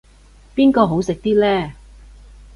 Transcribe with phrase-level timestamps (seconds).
[0.55, 1.73] 邊個好食啲呢